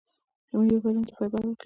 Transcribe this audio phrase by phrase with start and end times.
[0.59, 1.59] میوه بدن ته فایبر ورکوي